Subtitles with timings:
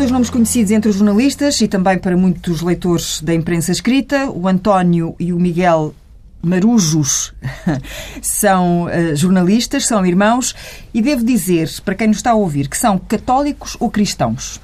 [0.00, 4.30] dois nomes conhecidos entre os jornalistas e também para muitos leitores da imprensa escrita.
[4.30, 5.94] O António e o Miguel
[6.42, 7.34] Marujos
[8.22, 10.56] são uh, jornalistas, são irmãos
[10.94, 14.58] e devo dizer, para quem nos está a ouvir, que são católicos ou cristãos?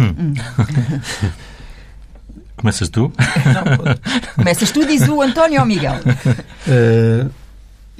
[0.00, 0.14] Hum.
[0.18, 0.34] Hum.
[2.56, 3.12] Começas tu?
[3.54, 5.96] Não, começas tu, diz o António ou o Miguel?
[6.66, 7.30] Uh,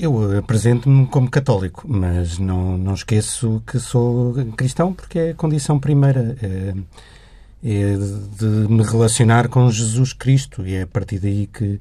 [0.00, 5.78] eu apresento-me como católico, mas não, não esqueço que sou cristão porque é a condição
[5.78, 6.36] primeira.
[6.42, 6.74] É,
[7.62, 7.95] é
[8.38, 11.78] de me relacionar com Jesus Cristo e é a partir daí que,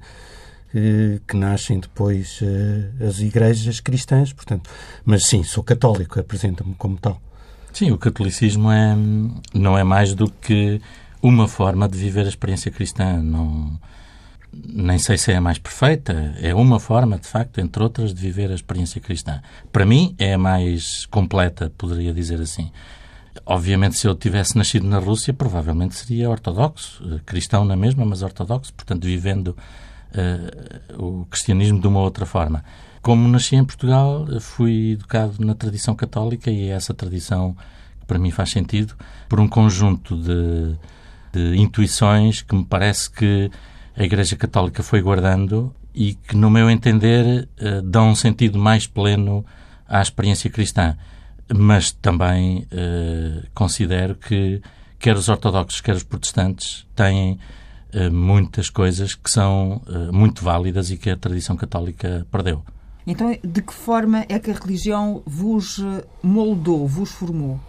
[0.72, 4.70] que, que nascem depois uh, as igrejas cristãs, portanto.
[5.06, 7.22] Mas sim, sou católico, apresento-me como tal.
[7.72, 8.94] Sim, o catolicismo é,
[9.54, 10.82] não é mais do que
[11.22, 13.22] uma forma de viver a experiência cristã.
[13.22, 13.80] Não,
[14.52, 18.22] nem sei se é a mais perfeita, é uma forma, de facto, entre outras, de
[18.22, 19.42] viver a experiência cristã.
[19.72, 22.72] Para mim, é a mais completa, poderia dizer assim.
[23.46, 28.22] Obviamente, se eu tivesse nascido na Rússia, provavelmente seria ortodoxo, eh, cristão na mesma, mas
[28.22, 29.56] ortodoxo, portanto, vivendo
[30.14, 32.64] uh, o cristianismo de uma outra forma.
[33.02, 37.56] Como nasci em Portugal, fui educado na tradição católica e é essa tradição
[38.00, 38.94] que para mim faz sentido,
[39.30, 40.76] por um conjunto de,
[41.32, 43.50] de intuições que me parece que
[44.00, 48.88] a Igreja Católica foi guardando e que, no meu entender, eh, dão um sentido mais
[48.88, 49.46] pleno
[49.86, 50.96] à experiência cristã.
[51.54, 54.62] Mas também eh, considero que
[54.98, 57.38] quer os ortodoxos, quer os protestantes têm
[57.92, 59.82] eh, muitas coisas que são
[60.14, 62.64] muito válidas e que a tradição católica perdeu.
[63.06, 65.84] Então, de que forma é que a religião vos
[66.24, 67.60] moldou, vos formou?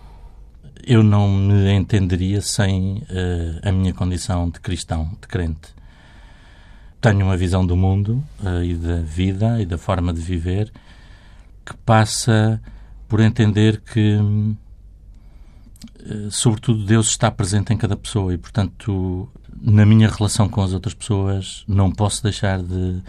[0.87, 5.80] Eu não me entenderia sem uh, a minha condição de cristão, de crente
[7.01, 10.71] tenho uma visão do mundo uh, e da vida e da forma de viver
[11.65, 12.61] que passa
[13.09, 14.57] por entender que, uh,
[16.31, 19.29] sobretudo, Deus está presente em cada pessoa e, portanto,
[19.61, 23.01] na minha relação com as outras pessoas, não posso deixar de,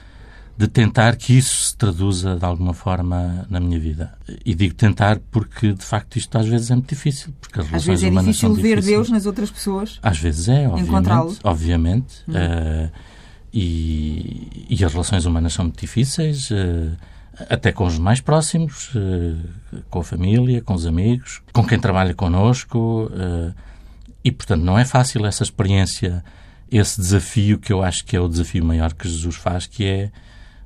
[0.58, 4.14] de tentar que isso se traduza de alguma forma na minha vida.
[4.46, 7.34] E digo tentar porque, de facto, isto às vezes é muito difícil.
[7.40, 8.86] Porque as às vezes é difícil ver difíceis.
[8.86, 10.00] Deus nas outras pessoas.
[10.02, 11.40] Às vezes é, obviamente.
[11.44, 12.16] Obviamente.
[12.28, 12.34] Hum.
[12.34, 13.11] Uh,
[13.54, 16.98] e, e, as relações humanas são muito difíceis, uh,
[17.50, 22.14] até com os mais próximos, uh, com a família, com os amigos, com quem trabalha
[22.14, 23.12] connosco.
[23.12, 23.54] Uh,
[24.24, 26.24] e, portanto, não é fácil essa experiência,
[26.72, 30.12] esse desafio que eu acho que é o desafio maior que Jesus faz, que é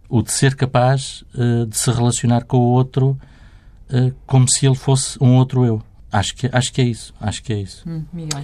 [0.08, 1.24] o de ser capaz
[1.68, 3.18] de se relacionar com o outro
[4.28, 5.82] como se ele fosse um outro eu.
[6.12, 7.14] Acho que, acho que é isso.
[7.20, 7.90] Acho que é isso.
[7.90, 8.44] Hum, Miguel.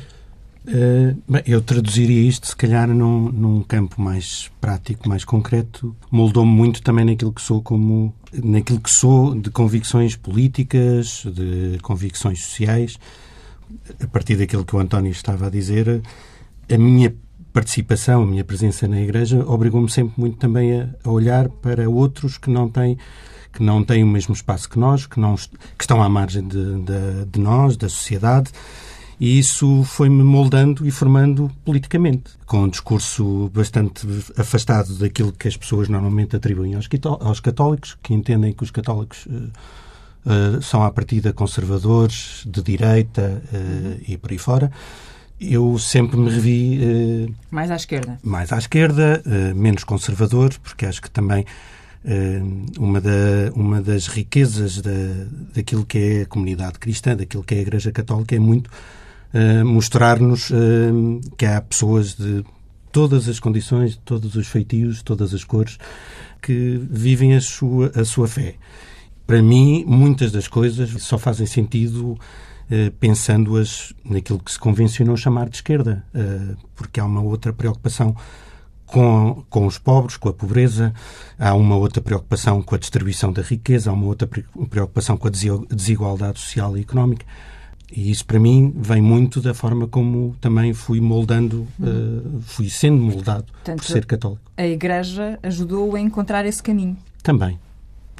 [0.63, 5.95] Uh, eu traduziria isto, se calhar, num, num campo mais prático, mais concreto.
[6.11, 12.43] Moldou-me muito também naquilo que sou, como naquilo que sou de convicções políticas, de convicções
[12.43, 12.99] sociais.
[14.01, 16.01] A partir daquilo que o António estava a dizer,
[16.69, 17.13] a minha
[17.51, 22.37] participação, a minha presença na Igreja obrigou-me sempre muito também a, a, olhar para outros
[22.37, 22.97] que não têm
[23.51, 26.81] que não têm o mesmo espaço que nós, que não que estão à margem de,
[26.83, 28.49] de, de nós, da sociedade
[29.21, 35.55] e isso foi-me moldando e formando politicamente, com um discurso bastante afastado daquilo que as
[35.55, 39.51] pessoas normalmente atribuem aos católicos, que entendem que os católicos uh,
[40.25, 44.71] uh, são, à partida, conservadores, de direita uh, e por aí fora.
[45.39, 47.35] Eu sempre me revi.
[47.51, 48.19] mais à esquerda.
[48.23, 49.23] Mais à esquerda,
[49.55, 51.45] menos conservador, porque acho que também
[52.77, 54.91] uma, da, uma das riquezas da,
[55.55, 59.01] daquilo que é a comunidade cristã, daquilo que é a Igreja Católica, é muito uh,
[59.63, 62.43] mostrar-nos uh, que há pessoas de
[62.91, 65.77] todas as condições, todos os feitios, todas as cores,
[66.41, 68.55] que vivem a sua, a sua fé.
[69.25, 75.49] Para mim, muitas das coisas só fazem sentido uh, pensando-as naquilo que se convencionou chamar
[75.49, 76.03] de esquerda,
[76.75, 78.15] porque há uma outra preocupação
[78.91, 80.93] com, com os pobres, com a pobreza,
[81.39, 85.31] há uma outra preocupação com a distribuição da riqueza, há uma outra preocupação com a
[85.31, 87.25] desigualdade social e económica.
[87.91, 93.01] E isso, para mim, vem muito da forma como também fui moldando, uh, fui sendo
[93.01, 94.41] moldado Portanto, por ser católico.
[94.55, 96.95] A Igreja ajudou a encontrar esse caminho?
[97.21, 97.59] Também,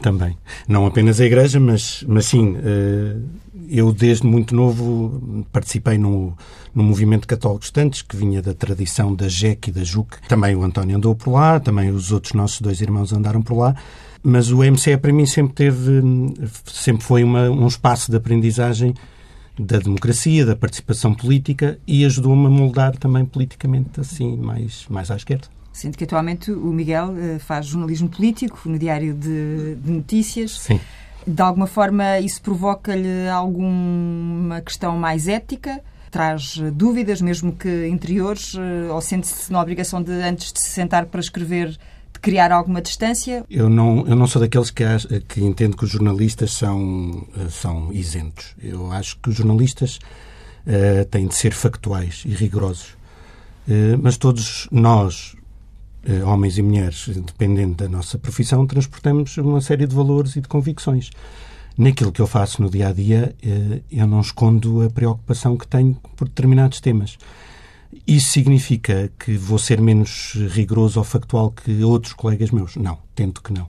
[0.01, 0.37] também.
[0.67, 3.23] Não apenas a Igreja, mas, mas sim, uh,
[3.69, 6.35] eu desde muito novo participei no,
[6.75, 10.17] no movimento católico estantes, que vinha da tradição da JEC e da JUC.
[10.27, 13.73] Também o António andou por lá, também os outros nossos dois irmãos andaram por lá.
[14.21, 16.01] Mas o MCE para mim sempre teve,
[16.65, 18.93] sempre foi uma, um espaço de aprendizagem
[19.59, 25.15] da democracia, da participação política e ajudou-me a moldar também politicamente assim, mais, mais à
[25.15, 25.47] esquerda.
[25.73, 30.59] Sendo que atualmente o Miguel eh, faz jornalismo político no Diário de, de Notícias.
[30.59, 30.79] Sim.
[31.25, 35.81] De alguma forma isso provoca-lhe alguma questão mais ética
[36.11, 38.53] traz dúvidas, mesmo que interiores,
[38.91, 41.79] ou sente-se na obrigação de, antes de se sentar para escrever,
[42.21, 43.43] criar alguma distância?
[43.49, 44.83] Eu não, eu não sou daqueles que,
[45.27, 48.55] que entendo que os jornalistas são, são isentos.
[48.61, 49.99] Eu acho que os jornalistas
[50.65, 52.89] uh, têm de ser factuais e rigorosos.
[53.67, 55.35] Uh, mas todos nós,
[56.07, 60.47] uh, homens e mulheres, dependendo da nossa profissão, transportamos uma série de valores e de
[60.47, 61.09] convicções.
[61.77, 63.33] Naquilo que eu faço no dia a dia,
[63.89, 67.17] eu não escondo a preocupação que tenho por determinados temas.
[68.07, 72.75] Isso significa que vou ser menos rigoroso ou factual que outros colegas meus?
[72.75, 73.67] Não, tento que não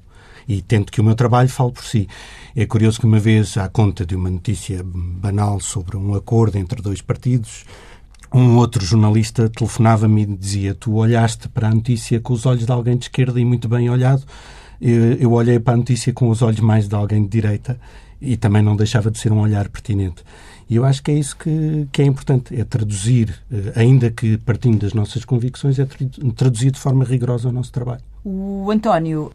[0.48, 2.08] e tento que o meu trabalho fale por si.
[2.54, 6.82] É curioso que uma vez, à conta de uma notícia banal sobre um acordo entre
[6.82, 7.64] dois partidos,
[8.32, 12.72] um outro jornalista telefonava-me e dizia: Tu olhaste para a notícia com os olhos de
[12.72, 14.24] alguém de esquerda e muito bem olhado.
[14.80, 17.78] Eu olhei para a notícia com os olhos mais de alguém de direita
[18.20, 20.24] e também não deixava de ser um olhar pertinente.
[20.72, 24.38] E eu acho que é isso que, que é importante, é traduzir, eh, ainda que
[24.38, 25.86] partindo das nossas convicções, é
[26.34, 28.00] traduzir de forma rigorosa o nosso trabalho.
[28.24, 29.30] O António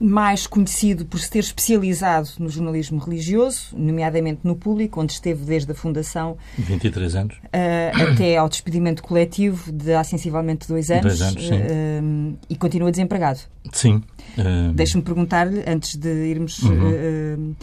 [0.00, 5.70] mais conhecido por se ter especializado no jornalismo religioso, nomeadamente no público, onde esteve desde
[5.70, 6.36] a fundação.
[6.58, 7.36] 23 anos.
[7.36, 11.04] Uh, até ao despedimento coletivo de há sensivelmente dois anos.
[11.04, 11.54] Dois anos, sim.
[11.54, 13.38] Uh, e continua desempregado.
[13.72, 14.02] Sim.
[14.36, 14.72] Uh...
[14.74, 17.54] Deixe-me perguntar-lhe, antes de irmos uhum.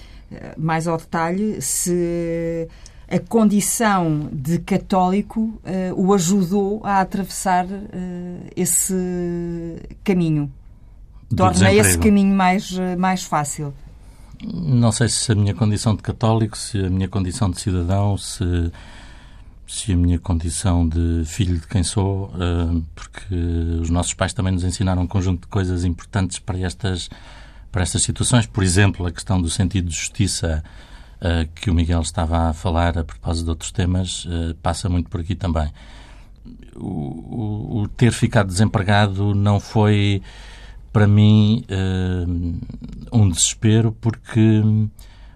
[0.58, 2.70] mais ao detalhe, se
[3.16, 5.62] a condição de católico
[5.96, 7.66] o ajudou a atravessar
[8.56, 8.94] esse
[10.04, 10.52] caminho
[11.36, 13.74] torna esse caminho mais, eh, mais fácil?
[14.44, 18.72] Não sei se a minha condição de católico, se a minha condição de cidadão, se,
[19.68, 23.36] se a minha condição de filho de quem sou, eh, porque
[23.82, 27.10] os nossos pais também nos ensinaram um conjunto de coisas importantes para estas,
[27.72, 28.46] para estas situações.
[28.46, 30.64] Por exemplo, a questão do sentido de justiça
[31.24, 34.28] eh, que o Miguel estava a falar a propósito de outros temas
[34.62, 35.72] passa muito por aqui também.
[36.76, 40.22] O, o, o ter ficado desempregado não foi
[40.94, 44.62] para mim uh, um desespero porque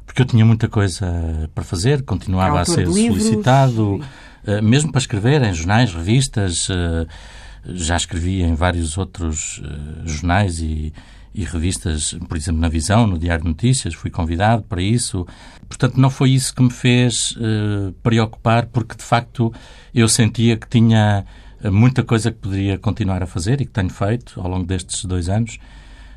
[0.06, 5.42] porque eu tinha muita coisa para fazer, continuava a ser solicitado, uh, mesmo para escrever
[5.42, 7.08] em jornais, revistas, uh,
[7.66, 9.62] já escrevi em vários outros
[10.06, 10.94] jornais e,
[11.38, 15.26] e revistas, por exemplo, na Visão, no Diário de Notícias, fui convidado para isso.
[15.70, 17.38] Portanto, não foi isso que me fez
[18.02, 19.54] preocupar, porque de facto
[19.94, 21.26] eu sentia que tinha
[21.72, 25.30] muita coisa que poderia continuar a fazer e que tenho feito ao longo destes dois
[25.30, 25.60] anos.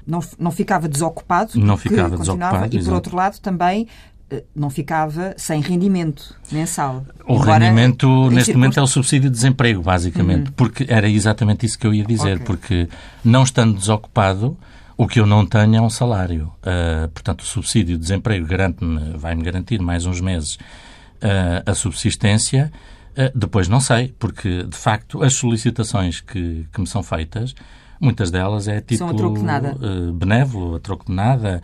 [0.06, 1.58] Não, não ficava desocupado?
[1.58, 2.66] Não ficava desocupado.
[2.66, 2.90] E, por exatamente.
[2.90, 3.86] outro lado, também
[4.30, 7.04] eh, não ficava sem rendimento mensal.
[7.26, 10.48] O Embora, rendimento, neste momento, é o subsídio de desemprego, basicamente.
[10.48, 10.54] Uhum.
[10.56, 12.36] Porque era exatamente isso que eu ia dizer.
[12.36, 12.46] Okay.
[12.46, 12.88] Porque,
[13.24, 14.56] não estando desocupado,
[15.02, 16.52] o que eu não tenho é um salário.
[16.58, 22.70] Uh, portanto, o subsídio de desemprego garante-me, vai-me garantir mais uns meses uh, a subsistência
[23.16, 27.54] eh, depois não sei, porque de facto as solicitações que, que me são feitas,
[28.00, 29.76] muitas delas é tipo a troco de nada.
[29.76, 31.60] Uh, benévolo, a troco de nada,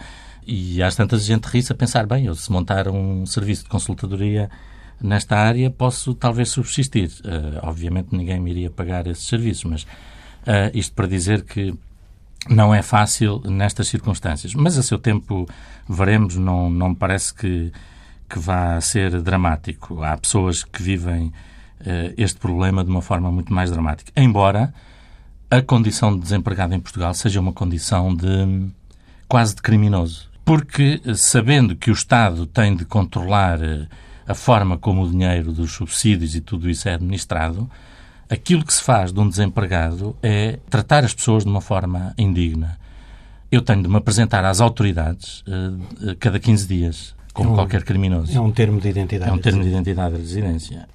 [0.47, 4.51] e às tantas gente ri-se a pensar, bem, eu se montar um serviço de consultadoria
[5.01, 7.11] nesta área posso talvez subsistir.
[7.25, 11.75] Uh, obviamente ninguém me iria pagar esses serviços, mas uh, isto para dizer que
[12.49, 14.55] não é fácil nestas circunstâncias.
[14.55, 15.47] Mas a seu tempo
[15.89, 17.73] veremos, não, não me parece que
[18.29, 20.03] que vá ser dramático.
[20.03, 24.13] Há pessoas que vivem uh, este problema de uma forma muito mais dramática.
[24.17, 24.75] Embora
[25.51, 28.69] a condição de desempregado em Portugal seja uma condição de
[29.29, 30.29] quase de criminoso.
[30.45, 33.89] Porque, sabendo que o Estado tem de controlar eh,
[34.29, 37.69] a forma como o dinheiro dos subsídios e tudo isso é administrado,
[38.31, 42.79] aquilo que se faz de um desempregado é tratar as pessoas de uma forma indigna.
[43.51, 47.85] Eu tenho de me apresentar às autoridades uh, cada 15 dias como é um, qualquer
[47.85, 48.37] criminoso.
[48.37, 49.31] É um termo de identidade.
[49.31, 50.89] É um termo de identidade de residência.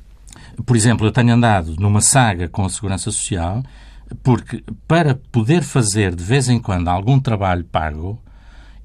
[0.66, 3.64] Por exemplo, eu tenho andado numa saga com a Segurança Social
[4.24, 8.22] porque para poder fazer de vez em quando algum trabalho pago,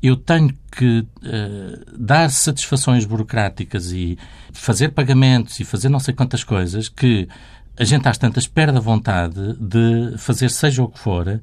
[0.02, 4.18] eu tenho que uh, dar satisfações burocráticas e
[4.52, 7.28] fazer pagamentos e fazer não sei quantas coisas que
[7.78, 11.40] a gente às tantas perde a vontade de fazer seja o que for.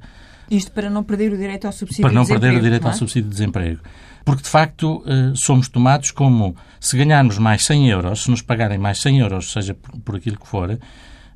[0.49, 2.89] Isto para não perder o direito ao subsídio Para não de perder o direito é?
[2.89, 3.81] ao subsídio de desemprego.
[4.25, 8.77] Porque, de facto, eh, somos tomados como se ganharmos mais 100 euros, se nos pagarem
[8.77, 9.75] mais 100 euros, seja
[10.05, 10.79] por aquilo que for,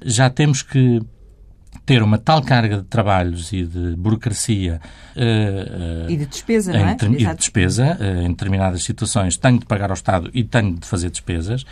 [0.06, 1.02] já temos que
[1.86, 4.82] ter uma tal carga de trabalhos e de burocracia
[5.16, 6.98] uh, e de despesa, em, não é?
[7.02, 10.86] E de despesa, uh, em determinadas situações tenho de pagar ao Estado e tenho de
[10.86, 11.64] fazer despesas,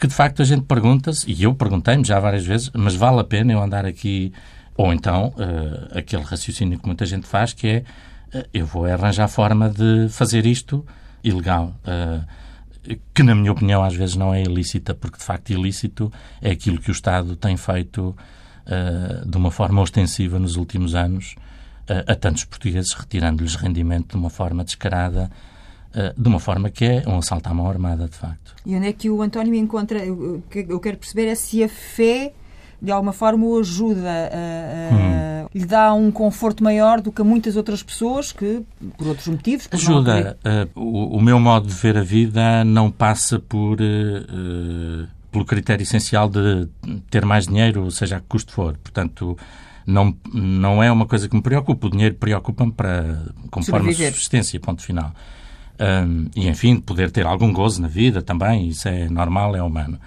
[0.00, 3.24] que de facto a gente pergunta-se, e eu perguntei-me já várias vezes, mas vale a
[3.24, 4.32] pena eu andar aqui,
[4.76, 7.84] ou então uh, aquele raciocínio que muita gente faz, que é
[8.54, 10.86] eu vou arranjar forma de fazer isto
[11.22, 11.74] ilegal.
[11.84, 12.24] Uh,
[13.14, 16.80] que, na minha opinião, às vezes não é ilícita, porque de facto ilícito é aquilo
[16.80, 18.16] que o Estado tem feito
[18.66, 21.34] uh, de uma forma ostensiva nos últimos anos
[21.88, 25.49] uh, a tantos portugueses, retirando-lhes rendimento de uma forma descarada, uh,
[26.16, 28.54] de uma forma que é um assalto à mão armada, de facto.
[28.64, 30.00] E onde é que o António encontra?
[30.12, 32.32] O que eu quero perceber é se a fé
[32.80, 35.48] de alguma forma o ajuda, a, a, hum.
[35.54, 38.62] lhe dá um conforto maior do que a muitas outras pessoas que,
[38.96, 39.66] por outros motivos...
[39.66, 40.38] Por ajuda.
[40.74, 43.78] Uh, o, o, meu modo de ver a vida não passa por...
[43.80, 46.68] Uh, pelo critério essencial de
[47.08, 48.76] ter mais dinheiro, seja a que custo for.
[48.78, 49.38] Portanto,
[49.86, 51.86] não, não é uma coisa que me preocupa.
[51.86, 55.12] O dinheiro preocupa-me para, conforme a subsistência, ponto final.
[55.80, 59.98] Um, e, enfim, poder ter algum gozo na vida também, isso é normal, é humano.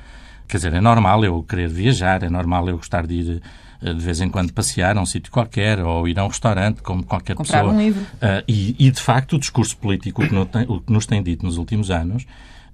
[0.48, 3.42] Quer dizer, é normal eu querer viajar, é normal eu gostar de ir
[3.82, 6.84] eh, de vez em quando passear a um sítio qualquer ou ir a um restaurante,
[6.84, 7.74] como qualquer Comprar pessoa.
[7.74, 8.01] Um livro.
[8.01, 11.06] Uh, e, e, de facto, o discurso político o que, nos tem, o que nos
[11.08, 12.25] tem dito nos últimos anos,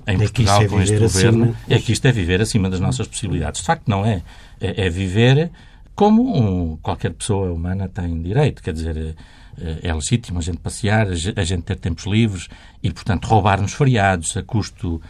[0.06, 1.58] em é Portugal, é com este governo, acima...
[1.70, 3.62] é que isto é viver acima das nossas possibilidades.
[3.62, 4.22] De facto, não é.
[4.60, 5.50] É, é viver
[5.96, 8.62] como um, qualquer pessoa humana tem direito.
[8.62, 9.15] Quer dizer,
[9.62, 12.48] é, é legítimo a gente passear, a gente ter tempos livres
[12.82, 15.01] e, portanto, roubar nos feriados a custo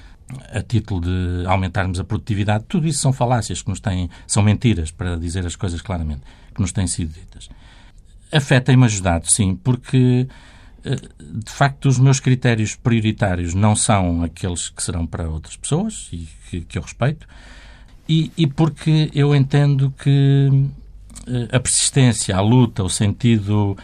[0.52, 4.92] a título de aumentarmos a produtividade, tudo isso são falácias que nos têm, são mentiras,
[4.92, 6.22] para dizer as coisas claramente,
[6.54, 7.50] que nos têm sido ditas.
[8.32, 10.28] A fé tem-me ajudado, sim, porque
[10.86, 16.10] eh, de facto os meus critérios prioritários não são aqueles que serão para outras pessoas
[16.14, 17.28] e que, que eu respeito,
[18.08, 20.50] e, e, porque eu entendo que
[21.28, 23.76] eh, a persistência, a luta, o sentido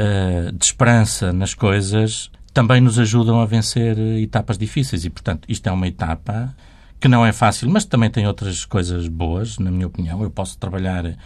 [0.00, 5.46] uh, de esperança nas coisas também nos ajudam a vencer eh, etapas difíceis e, portanto,
[5.48, 6.52] isto é uma etapa
[6.98, 10.20] que não é fácil, mas também tem outras coisas boas, na minha opinião.
[10.20, 11.16] Eu posso trabalhar, eh,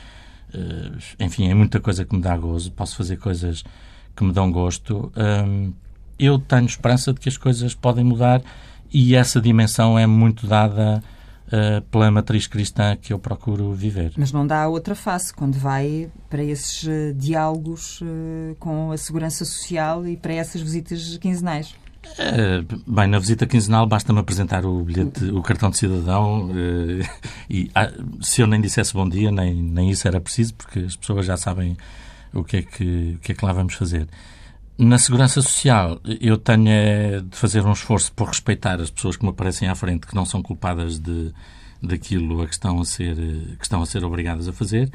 [1.18, 3.64] enfim, é muita coisa que me dá gozo, posso fazer coisas
[4.14, 5.10] que me dão gosto.
[6.18, 8.42] Eu tenho esperança de que as coisas podem mudar
[8.92, 11.02] e essa dimensão é muito dada
[11.54, 14.12] uh, pela matriz cristã que eu procuro viver.
[14.16, 19.44] Mas não dá outra face quando vai para esses uh, diálogos uh, com a segurança
[19.44, 21.74] social e para essas visitas quinzenais?
[22.86, 26.50] bem, na visita quinzenal basta-me apresentar o bilhete, o cartão de cidadão
[27.48, 30.96] e ah, se eu nem dissesse bom dia, nem, nem isso era preciso, porque as
[30.96, 31.78] pessoas já sabem
[32.34, 34.06] o que é que, o que, é que lá vamos fazer.
[34.76, 39.22] Na segurança social, eu tenho é de fazer um esforço por respeitar as pessoas que
[39.24, 41.32] me aparecem à frente, que não são culpadas de,
[41.80, 44.90] daquilo a que estão a ser, que estão a ser obrigadas a fazer,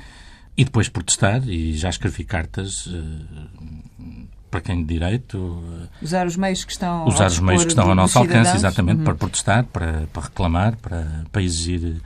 [0.57, 5.37] e depois protestar, e já escrevi cartas uh, para quem de direito.
[5.37, 8.97] Uh, usar os meios que estão Usar os meios que estão ao nosso alcance, exatamente,
[8.97, 9.03] uhum.
[9.05, 12.01] para protestar, para, para reclamar, para, para exigir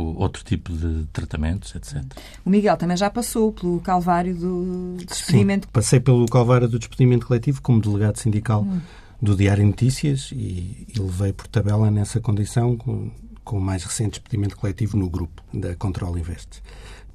[0.00, 2.02] outro tipo de tratamentos, etc.
[2.44, 5.66] O Miguel também já passou pelo calvário do despedimento.
[5.66, 8.80] Sim, passei pelo calvário do despedimento coletivo como delegado sindical hum.
[9.20, 13.10] do Diário Notícias e, e, levei por tabela nessa condição com,
[13.44, 16.62] com o mais recente despedimento coletivo no grupo da Control Invest.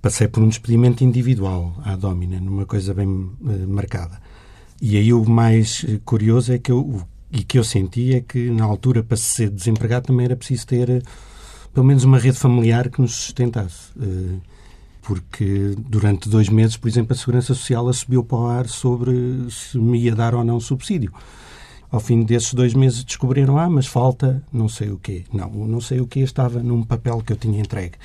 [0.02, 4.22] Passei por um despedimento individual à Domina, numa coisa bem uh, marcada.
[4.82, 8.50] E aí o mais eh, curioso é que eu, e que eu senti é que
[8.50, 11.04] na altura para ser desempregado também era preciso ter
[11.74, 13.92] pelo menos uma rede familiar que nos sustentasse.
[14.00, 14.38] Eh,
[15.02, 19.78] porque durante dois meses, por exemplo, a Segurança Social assumiu para o ar sobre se
[19.78, 21.12] me ia dar ou não subsídio.
[21.92, 25.24] Ao fim desses dois meses descobriram, ah, mas falta não sei o quê.
[25.34, 27.96] Não, não sei o quê estava num papel que eu tinha entregue.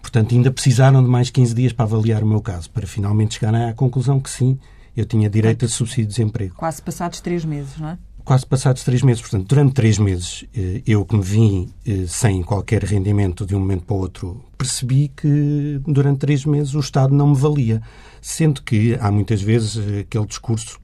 [0.00, 3.64] Portanto, ainda precisaram de mais 15 dias para avaliar o meu caso, para finalmente chegarem
[3.68, 4.58] à conclusão que sim,
[4.96, 6.56] eu tinha direito a subsídio de desemprego.
[6.56, 7.98] Quase passados três meses, não é?
[8.24, 9.20] Quase passados três meses.
[9.20, 13.60] Portanto, durante três meses, eh, eu que me vim eh, sem qualquer rendimento de um
[13.60, 17.82] momento para o outro, percebi que durante três meses o Estado não me valia.
[18.20, 20.78] Sendo que há muitas vezes eh, aquele discurso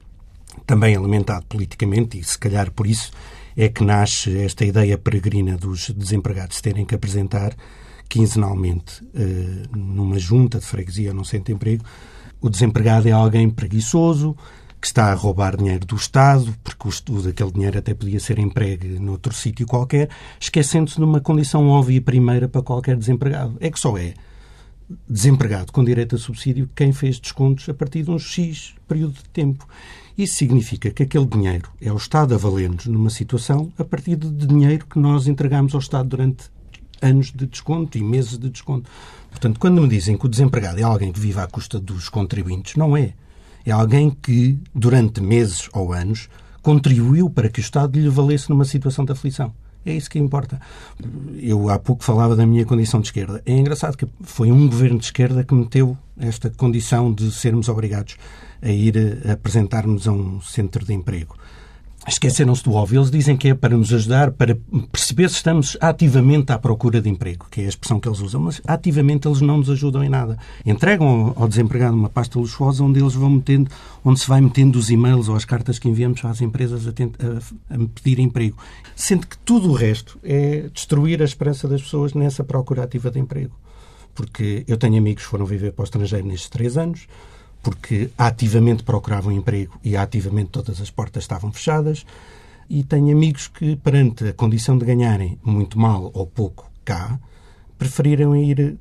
[0.65, 3.11] também alimentado politicamente, e se calhar por isso
[3.55, 7.55] é que nasce esta ideia peregrina dos desempregados terem que apresentar
[8.07, 9.03] quinzenalmente
[9.75, 11.83] numa junta de freguesia ou num centro de emprego.
[12.41, 14.35] O desempregado é alguém preguiçoso,
[14.79, 18.39] que está a roubar dinheiro do Estado, porque o estudo daquele dinheiro até podia ser
[18.39, 20.09] empregue noutro sítio qualquer,
[20.39, 23.57] esquecendo-se de uma condição óbvia primeira para qualquer desempregado.
[23.59, 24.13] É que só é
[25.07, 29.29] desempregado com direito a subsídio quem fez descontos a partir de um X período de
[29.29, 29.67] tempo.
[30.17, 34.47] Isso significa que aquele dinheiro é o Estado a valer-nos numa situação a partir de
[34.47, 36.45] dinheiro que nós entregamos ao Estado durante
[37.01, 38.89] anos de desconto e meses de desconto.
[39.29, 42.75] Portanto, quando me dizem que o desempregado é alguém que vive à custa dos contribuintes,
[42.75, 43.13] não é.
[43.65, 46.29] É alguém que, durante meses ou anos,
[46.61, 49.53] contribuiu para que o Estado lhe valesse numa situação de aflição.
[49.85, 50.59] É isso que importa.
[51.37, 53.41] Eu há pouco falava da minha condição de esquerda.
[53.45, 58.17] É engraçado que foi um governo de esquerda que meteu esta condição de sermos obrigados
[58.61, 58.95] a ir
[59.31, 61.35] apresentar-nos a um centro de emprego.
[62.07, 62.99] Esqueceram-se do óbvio.
[62.99, 64.57] Eles dizem que é para nos ajudar, para
[64.91, 68.41] perceber se estamos ativamente à procura de emprego, que é a expressão que eles usam,
[68.41, 70.37] mas ativamente eles não nos ajudam em nada.
[70.65, 73.69] Entregam ao desempregado uma pasta luxuosa onde eles vão metendo,
[74.03, 77.75] onde se vai metendo os e-mails ou as cartas que enviamos às empresas a, a,
[77.75, 78.57] a pedir emprego.
[78.95, 83.19] Sendo que tudo o resto é destruir a esperança das pessoas nessa procura ativa de
[83.19, 83.55] emprego.
[84.15, 87.07] Porque eu tenho amigos que foram viver para o estrangeiro nestes três anos,
[87.61, 92.05] porque ativamente procuravam emprego e ativamente todas as portas estavam fechadas.
[92.69, 97.19] E tenho amigos que, perante a condição de ganharem muito mal ou pouco cá,
[97.77, 98.77] preferiram ir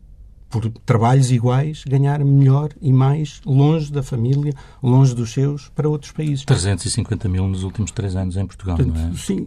[0.50, 6.12] por trabalhos iguais, ganhar melhor e mais longe da família, longe dos seus, para outros
[6.12, 6.44] países.
[6.44, 9.14] 350 mil nos últimos três anos em Portugal, não é?
[9.14, 9.46] Sim,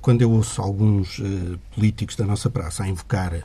[0.00, 3.44] quando eu ouço alguns uh, políticos da nossa praça a invocar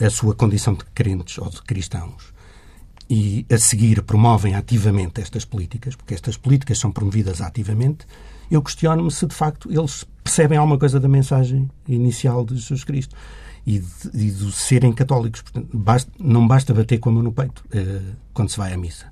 [0.00, 2.35] a sua condição de crentes ou de cristãos
[3.08, 8.06] e a seguir promovem ativamente estas políticas, porque estas políticas são promovidas ativamente,
[8.50, 13.14] eu questiono-me se de facto eles percebem alguma coisa da mensagem inicial de Jesus Cristo
[13.66, 15.42] e de, e de serem católicos.
[15.42, 18.76] Portanto, basta, não basta bater com a mão no peito uh, quando se vai à
[18.76, 19.06] missa.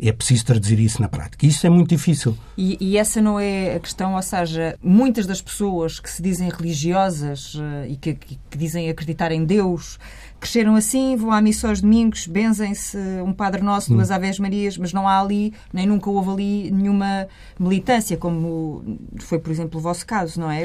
[0.00, 1.46] É preciso traduzir isso na prática.
[1.46, 2.36] Isso é muito difícil.
[2.56, 6.50] E, e, essa não é a questão, ou seja, muitas das pessoas que se dizem
[6.50, 9.98] religiosas uh, e que, que, que, dizem acreditar em Deus
[10.38, 14.14] cresceram assim, vão à missa aos domingos, benzem-se um Padre Nosso, duas hum.
[14.14, 17.26] Aves Marias, mas não há ali, nem nunca houve ali nenhuma
[17.58, 20.64] militância, como foi, por exemplo, o vosso caso, não é?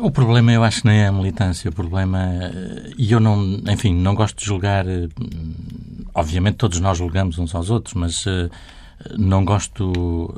[0.00, 3.92] O problema eu acho nem é a militância, o problema eh, e eu não, enfim,
[3.92, 5.08] não gosto de julgar, eh,
[6.14, 8.48] obviamente todos nós julgamos uns aos outros, mas uh,
[9.16, 10.32] não gosto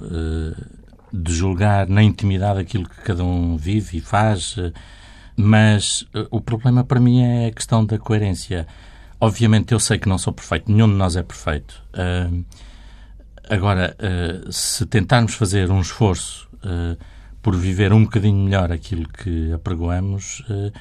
[1.12, 4.56] de julgar na intimidade aquilo que cada um vive e faz,
[5.36, 8.66] mas o problema para mim é a questão da coerência.
[9.18, 11.82] Obviamente eu sei que não sou perfeito, nenhum de nós é perfeito.
[13.48, 13.96] agora,
[14.50, 16.48] se tentarmos fazer um esforço
[17.42, 20.72] por viver um bocadinho melhor aquilo que apregoamos, uh,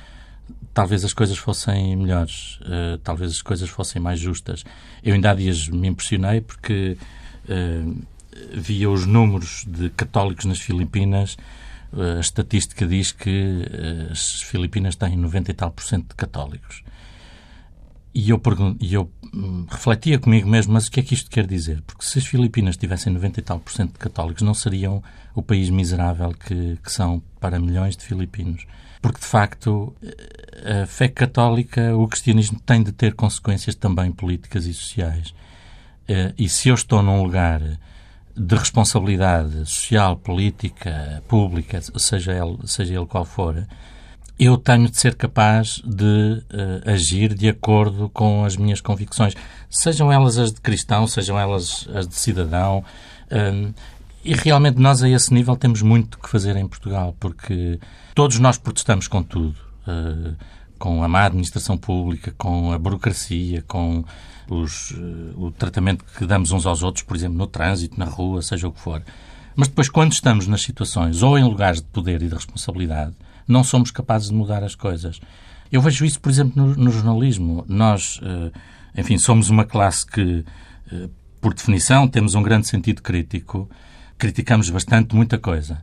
[0.73, 4.63] talvez as coisas fossem melhores, uh, talvez as coisas fossem mais justas.
[5.03, 6.97] Eu ainda há dias me impressionei porque
[7.45, 8.01] uh,
[8.53, 11.37] via os números de católicos nas Filipinas.
[11.91, 13.65] A estatística diz que
[14.11, 16.83] as Filipinas têm 90 e tal por cento de católicos.
[18.13, 18.41] E eu,
[18.79, 21.81] e eu hum, refletia comigo mesmo, mas o que é que isto quer dizer?
[21.83, 25.03] Porque se as Filipinas tivessem 90 e tal por cento de católicos, não seriam
[25.35, 28.65] o país miserável que, que são para milhões de filipinos.
[29.01, 29.95] Porque, de facto,
[30.83, 35.33] a fé católica, o cristianismo tem de ter consequências também políticas e sociais.
[36.07, 37.61] Eh, e se eu estou num lugar
[38.35, 43.67] de responsabilidade social, política, pública, seja ele, seja ele qual for,
[44.39, 49.35] eu tenho de ser capaz de uh, agir de acordo com as minhas convicções,
[49.69, 52.83] sejam elas as de cristão, sejam elas as de cidadão.
[53.25, 53.73] Uh,
[54.23, 57.79] e realmente nós a esse nível temos muito que fazer em Portugal, porque
[58.15, 59.55] todos nós protestamos com tudo.
[59.85, 60.35] Uh,
[60.77, 64.05] com a má administração pública, com a burocracia, com
[64.49, 64.93] os,
[65.35, 68.71] o tratamento que damos uns aos outros, por exemplo, no trânsito, na rua, seja o
[68.71, 69.03] que for.
[69.57, 73.13] Mas depois, quando estamos nas situações ou em lugares de poder e de responsabilidade,
[73.49, 75.19] não somos capazes de mudar as coisas.
[75.71, 77.65] Eu vejo isso, por exemplo, no, no jornalismo.
[77.67, 78.51] Nós, eh,
[79.01, 80.45] enfim, somos uma classe que,
[80.91, 81.09] eh,
[81.41, 83.67] por definição, temos um grande sentido crítico,
[84.17, 85.81] criticamos bastante muita coisa.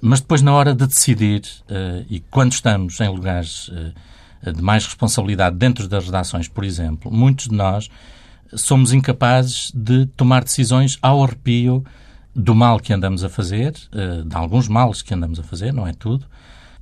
[0.00, 3.70] Mas depois, na hora de decidir, eh, e quando estamos em lugares
[4.42, 7.88] de mais responsabilidade dentro das redações, por exemplo, muitos de nós
[8.54, 11.82] somos incapazes de tomar decisões ao arrepio
[12.34, 15.94] do mal que andamos a fazer, de alguns males que andamos a fazer, não é
[15.94, 16.26] tudo,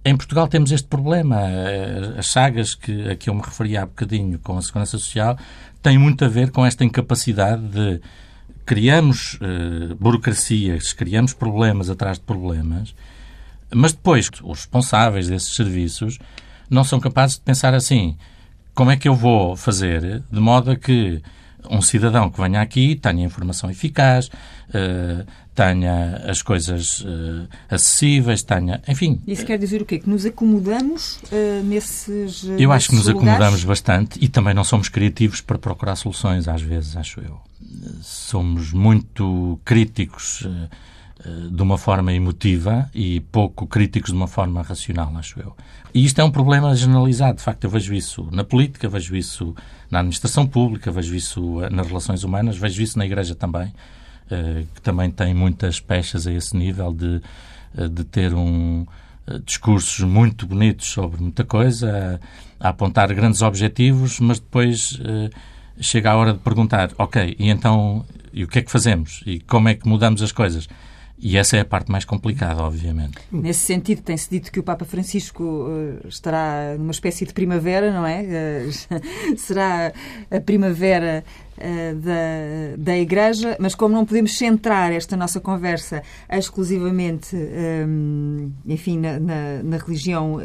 [0.05, 1.41] em Portugal temos este problema.
[1.41, 5.39] Eh, as sagas que, a que eu me referi há bocadinho com a Segurança Social
[5.83, 8.01] têm muito a ver com esta incapacidade de
[8.65, 12.95] criamos uh, burocracias, criamos problemas atrás de problemas,
[13.75, 16.19] mas depois os responsáveis desses serviços
[16.71, 18.17] não são capazes de pensar assim:
[18.75, 21.23] como é que eu vou fazer de modo a que
[21.71, 28.81] um cidadão que venha aqui tenha informação eficaz, uh, tenha as coisas uh, acessíveis, tenha.
[28.89, 29.21] Enfim.
[29.27, 29.99] Isso quer dizer o quê?
[29.99, 32.45] Que nos acomodamos uh, nesses.
[32.59, 33.29] Eu acho que nos lugares?
[33.29, 37.41] acomodamos bastante e também não somos criativos para procurar soluções, às vezes, acho eu.
[38.03, 40.47] Somos muito críticos
[41.51, 45.55] de uma forma emotiva e pouco críticos de uma forma racional, acho eu.
[45.95, 47.37] E isto é um problema generalizado.
[47.37, 49.55] De facto, eu vejo isso na política, vejo isso
[49.91, 53.73] na administração pública, vejo isso nas relações humanas, vejo isso na Igreja também,
[54.31, 57.21] eh, que também tem muitas pechas a esse nível de,
[57.77, 58.87] eh, de ter um,
[59.27, 62.19] eh, discursos muito bonitos sobre muita coisa,
[62.59, 64.99] a, a apontar grandes objetivos, mas depois
[65.79, 69.23] chega a hora de perguntar, ok, e então, e o que é que fazemos?
[69.27, 70.69] E como é que mudamos as coisas?
[71.25, 73.17] E essa é a parte mais complicada, obviamente.
[73.31, 78.05] Nesse sentido, tem-se dito que o Papa Francisco uh, estará numa espécie de primavera, não
[78.05, 78.23] é?
[78.25, 78.69] Uh,
[79.39, 79.93] será
[80.29, 81.23] a primavera
[81.57, 87.37] uh, da, da Igreja, mas como não podemos centrar esta nossa conversa exclusivamente,
[88.67, 90.39] enfim, na, na, na religião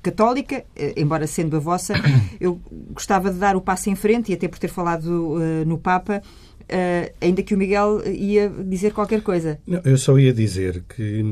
[0.00, 0.64] católica,
[0.96, 1.94] embora sendo a vossa,
[2.40, 2.60] eu
[2.92, 6.22] gostava de dar o passo em frente, e até por ter falado no Papa,
[6.68, 9.58] Uh, ainda que o Miguel ia dizer qualquer coisa.
[9.66, 11.24] Não, eu só ia dizer que,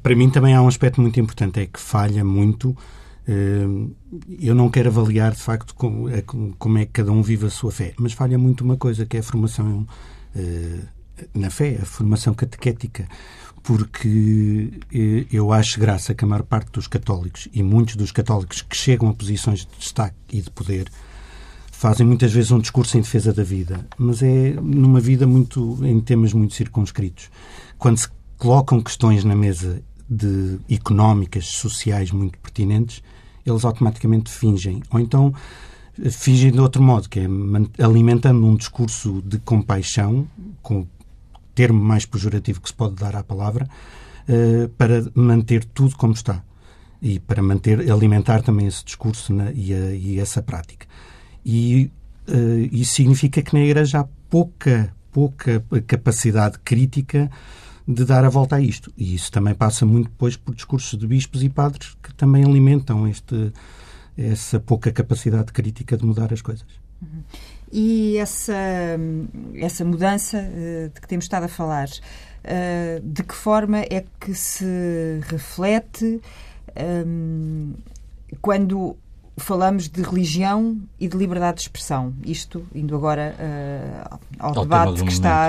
[0.00, 2.70] para mim, também há um aspecto muito importante, é que falha muito.
[3.28, 3.90] Uh,
[4.40, 6.22] eu não quero avaliar, de facto, como é,
[6.56, 9.16] como é que cada um vive a sua fé, mas falha muito uma coisa, que
[9.16, 9.86] é a formação
[10.36, 10.88] uh,
[11.34, 13.08] na fé, a formação catequética
[13.60, 14.70] porque
[15.30, 19.10] eu acho graça que a maior parte dos católicos e muitos dos católicos que chegam
[19.10, 20.88] a posições de destaque e de poder
[21.78, 26.00] fazem muitas vezes um discurso em defesa da vida, mas é numa vida muito em
[26.00, 27.30] temas muito circunscritos.
[27.78, 33.00] Quando se colocam questões na mesa de económicas, sociais muito pertinentes,
[33.46, 35.32] eles automaticamente fingem, ou então
[36.02, 40.26] eh, fingem de outro modo, que é alimentando um discurso de compaixão,
[40.60, 40.88] com o
[41.54, 43.68] termo mais pejorativo que se pode dar à palavra,
[44.26, 46.42] eh, para manter tudo como está
[47.00, 50.87] e para manter alimentar também esse discurso e, a, e essa prática.
[51.44, 51.90] E
[52.28, 57.30] uh, isso significa que na Igreja há pouca, pouca capacidade crítica
[57.86, 58.92] de dar a volta a isto.
[58.96, 63.08] E isso também passa muito depois por discursos de bispos e padres que também alimentam
[63.08, 63.52] este,
[64.16, 66.66] essa pouca capacidade crítica de mudar as coisas.
[67.00, 67.22] Uhum.
[67.70, 68.54] E essa,
[69.54, 74.34] essa mudança uh, de que temos estado a falar, uh, de que forma é que
[74.34, 76.20] se reflete
[77.06, 77.74] um,
[78.40, 78.96] quando
[79.38, 82.12] falamos de religião e de liberdade de expressão.
[82.24, 85.48] Isto indo agora uh, ao, ao, debate que está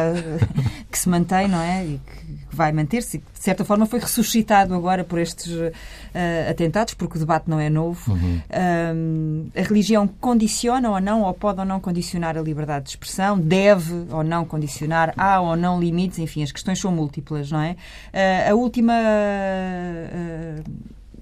[0.89, 1.85] que se mantém, não é?
[1.85, 3.17] E que vai manter-se.
[3.17, 5.71] De certa forma foi ressuscitado agora por estes uh,
[6.49, 8.11] atentados, porque o debate não é novo.
[8.11, 8.41] Uhum.
[8.49, 13.39] Uh, a religião condiciona ou não, ou pode ou não condicionar a liberdade de expressão,
[13.39, 17.75] deve ou não condicionar, há ou não limites, enfim, as questões são múltiplas, não é?
[18.49, 18.93] a última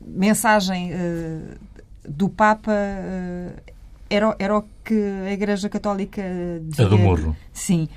[0.05, 0.91] mensagem
[2.07, 3.61] do Papa uh,
[4.09, 4.95] era, era o que
[5.27, 6.21] a Igreja Católica
[6.63, 6.85] dizia.
[6.85, 7.35] A do morro.
[7.53, 7.87] Sim.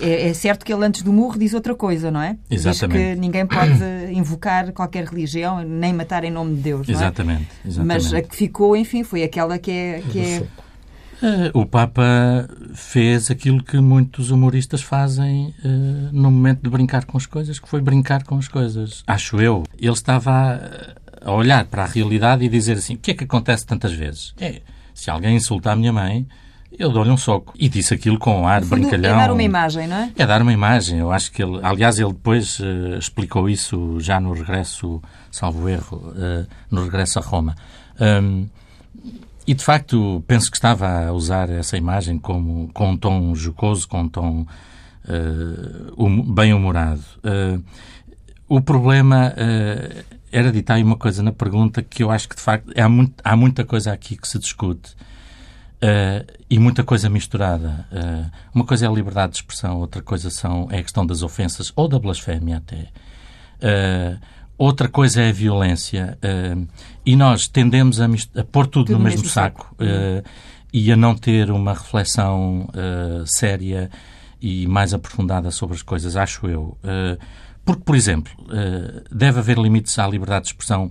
[0.00, 2.36] É, é, certo que ele antes do morro diz outra coisa, não é?
[2.48, 2.98] Exatamente.
[2.98, 3.82] Diz que ninguém pode
[4.14, 7.68] invocar qualquer religião, nem matar em nome de Deus, exatamente, é?
[7.68, 8.04] exatamente.
[8.04, 10.02] Mas a que ficou, enfim, foi aquela que é...
[10.08, 10.42] Que é...
[11.20, 17.16] Eh, o Papa fez aquilo que muitos humoristas fazem uh, no momento de brincar com
[17.16, 19.02] as coisas, que foi brincar com as coisas.
[19.04, 19.64] Acho eu.
[19.80, 20.60] Ele estava
[21.20, 24.34] a olhar para a realidade e dizer assim: o que é que acontece tantas vezes?
[24.40, 24.60] É,
[24.94, 26.26] se alguém insulta a minha mãe,
[26.76, 27.54] eu dou-lhe um soco.
[27.58, 29.14] E disse aquilo com um ar fundo, brincalhão.
[29.14, 30.12] É dar uma imagem, não é?
[30.16, 30.98] É dar uma imagem.
[30.98, 35.96] Eu acho que ele, aliás, ele depois uh, explicou isso já no regresso, salvo erro,
[35.96, 37.54] uh, no regresso a Roma.
[38.00, 38.48] Um,
[39.46, 43.88] e de facto, penso que estava a usar essa imagem como, com um tom jocoso,
[43.88, 44.46] com um tom
[45.08, 47.02] uh, um, bem-humorado.
[48.46, 49.32] o problema
[50.30, 53.14] era dita aí uma coisa na pergunta que eu acho que, de facto, há, muito,
[53.24, 54.94] há muita coisa aqui que se discute
[55.82, 57.86] uh, e muita coisa misturada.
[57.92, 61.22] Uh, uma coisa é a liberdade de expressão, outra coisa são, é a questão das
[61.22, 62.88] ofensas ou da blasfémia até.
[63.60, 64.18] Uh,
[64.56, 66.18] outra coisa é a violência.
[67.04, 70.28] e nós tendemos a, a pôr tudo, tudo no mesmo, mesmo saco, saco.
[70.72, 72.68] e a não ter uma reflexão
[73.24, 73.88] séria
[74.40, 76.76] e mais aprofundada sobre as coisas, acho eu.
[77.68, 80.90] Porque, por exemplo, eh, deve haver limites à liberdade de expressão.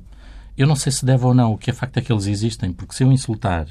[0.55, 2.71] Eu não sei se deve ou não, o que é facto é que eles existem,
[2.71, 3.65] porque se eu insultar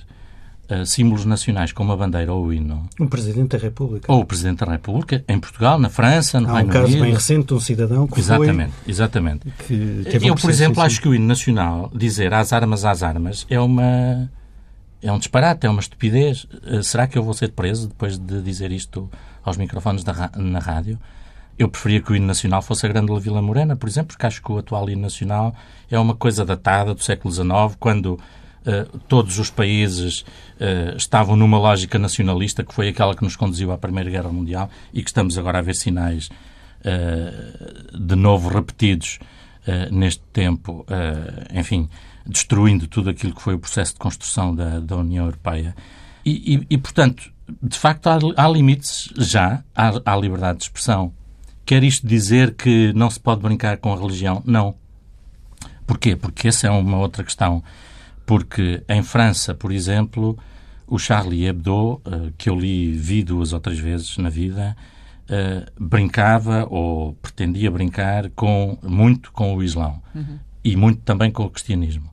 [0.68, 2.90] uh, símbolos nacionais como a bandeira ou o hino...
[2.98, 4.12] Um Presidente da República.
[4.12, 7.02] Ou o Presidente da República, em Portugal, na França, no Há Reino um caso Unido...
[7.02, 8.90] bem recente de um cidadão que exatamente, foi...
[8.90, 10.26] Exatamente, exatamente.
[10.26, 14.28] Eu, por exemplo, acho que o hino nacional, dizer às armas, às armas, é uma...
[15.00, 16.42] É um disparate, é uma estupidez.
[16.44, 19.08] Uh, será que eu vou ser preso depois de dizer isto
[19.44, 20.98] aos microfones da, na rádio?
[21.58, 24.42] Eu preferia que o hino nacional fosse a Grande Vila Morena, por exemplo, porque acho
[24.42, 25.54] que o atual hino nacional
[25.90, 31.58] é uma coisa datada do século XIX, quando uh, todos os países uh, estavam numa
[31.58, 35.38] lógica nacionalista, que foi aquela que nos conduziu à Primeira Guerra Mundial e que estamos
[35.38, 36.28] agora a ver sinais
[36.80, 39.18] uh, de novo repetidos
[39.90, 40.86] neste tempo,
[41.52, 41.88] enfim,
[42.24, 45.74] destruindo tudo aquilo que foi o processo de construção da, da União Europeia.
[46.24, 51.12] E, e, e, portanto, de facto, há, há limites já à, à liberdade de expressão.
[51.66, 54.40] Quer isto dizer que não se pode brincar com a religião?
[54.46, 54.76] Não.
[55.84, 56.14] Porquê?
[56.14, 57.62] Porque essa é uma outra questão.
[58.24, 60.38] Porque em França, por exemplo,
[60.86, 64.76] o Charlie Hebdo, eh, que eu li, vi duas ou três vezes na vida,
[65.28, 70.38] uh, brincava ou pretendia brincar com, muito com o Islão uhum.
[70.62, 72.08] e muito também com o cristianismo.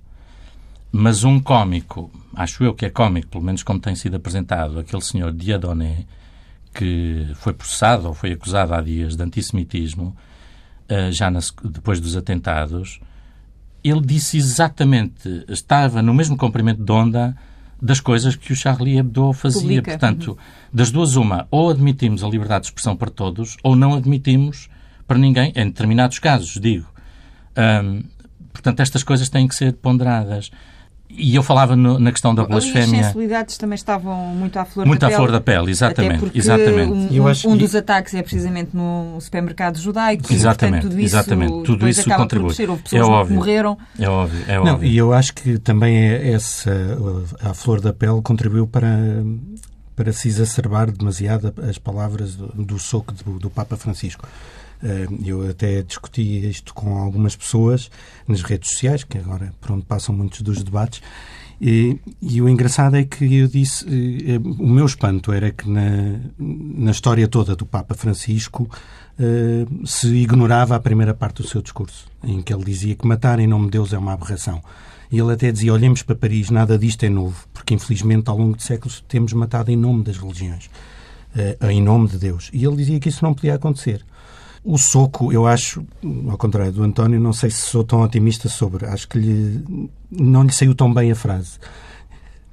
[0.91, 5.01] Mas um cómico, acho eu que é cómico, pelo menos como tem sido apresentado, aquele
[5.01, 6.05] senhor Diadoné,
[6.73, 10.15] que foi processado ou foi acusado há dias de antissemitismo,
[10.89, 11.31] uh, já
[11.63, 12.99] depois dos atentados,
[13.83, 17.35] ele disse exatamente, estava no mesmo comprimento de onda
[17.81, 19.61] das coisas que o Charlie Hebdo fazia.
[19.61, 19.91] Publica.
[19.91, 20.37] Portanto, uhum.
[20.73, 24.69] das duas, uma, ou admitimos a liberdade de expressão para todos, ou não admitimos
[25.05, 26.87] para ninguém, em determinados casos, digo.
[28.53, 30.49] Portanto, estas coisas têm que ser ponderadas.
[31.15, 32.99] E eu falava no, na questão da blasfémia.
[32.99, 35.17] As sensibilidades também estavam muito à flor muito da pele.
[35.17, 36.25] Muito à flor da pele, exatamente.
[36.25, 36.91] Até exatamente.
[36.91, 40.31] Um, um, um dos ataques é precisamente no supermercado judaico.
[40.31, 40.81] Exatamente.
[40.81, 41.63] Portanto, tudo isso, exatamente.
[41.63, 42.67] Tudo isso contribui.
[42.67, 43.27] Houve pessoas é óbvio.
[43.27, 43.77] que morreram.
[43.99, 44.45] É óbvio.
[44.47, 44.73] É óbvio.
[44.73, 46.71] Não, e eu acho que também é essa,
[47.41, 48.89] a flor da pele contribuiu para
[49.95, 54.27] para se exacerbar demasiado as palavras do, do soco do, do Papa Francisco.
[54.83, 57.89] Eh, eu até discuti isto com algumas pessoas
[58.27, 61.01] nas redes sociais, que agora por onde passam muitos dos debates,
[61.61, 66.19] e, e, o engraçado é que eu disse, eh, o meu espanto era que na,
[66.37, 68.69] na história toda do Papa Francisco
[69.17, 73.39] eh, se ignorava a primeira parte do seu discurso, em que ele dizia que matar
[73.39, 74.61] em nome de Deus é uma aberração.
[75.09, 78.57] E ele até dizia: olhemos para Paris, nada disto é novo, porque infelizmente ao longo
[78.57, 80.69] de séculos temos matado em nome das religiões,
[81.69, 82.49] em nome de Deus.
[82.51, 84.03] E ele dizia que isso não podia acontecer.
[84.63, 85.85] O soco, eu acho,
[86.29, 88.85] ao contrário do António, não sei se sou tão otimista sobre.
[88.85, 91.59] Acho que lhe, não lhe saiu tão bem a frase.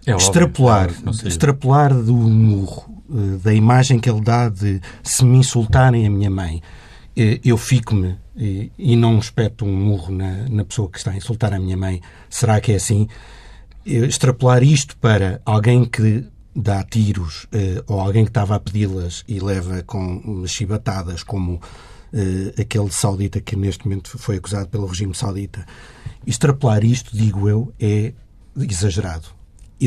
[0.06, 5.24] É extrapolar, óbvio, claro extrapolar do murro, eh, da imagem que ele dá de se
[5.24, 6.62] me insultarem a minha mãe,
[7.16, 11.16] eh, eu fico-me e, e, não espeto um murro na, na pessoa que está a
[11.16, 12.00] insultar a minha mãe.
[12.30, 13.08] Será que é assim?
[13.86, 16.24] Eh, extrapolar isto para alguém que
[16.56, 17.46] dá tiros
[17.86, 21.60] ou alguém que estava a pedi-las e leva com chibatadas como
[22.12, 25.66] uh, aquele saudita que neste momento foi acusado pelo regime saudita.
[26.26, 28.12] Extrapolar isto, digo eu, é
[28.56, 29.39] exagerado.